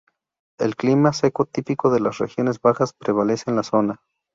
El 0.57 0.75
clima 0.77 1.13
seco 1.13 1.45
típico 1.45 1.91
de 1.91 1.99
las 1.99 2.17
regiones 2.17 2.59
bajas 2.59 2.93
prevalece 2.93 3.51
en 3.51 3.55
la 3.57 3.61
zona. 3.63 4.01